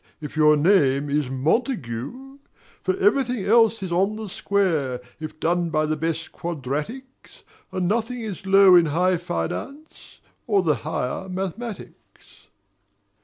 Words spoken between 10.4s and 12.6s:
Or the Higher Mathematics.